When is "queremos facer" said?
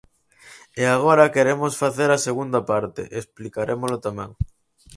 1.35-2.09